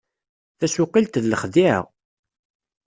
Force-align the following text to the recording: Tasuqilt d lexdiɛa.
Tasuqilt 0.59 1.19
d 1.23 1.25
lexdiɛa. 1.31 1.79